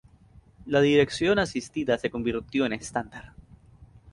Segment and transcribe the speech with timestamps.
[0.65, 3.33] La dirección asistida se convirtió en estándar.